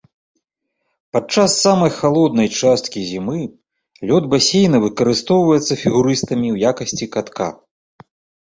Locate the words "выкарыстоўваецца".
4.87-5.73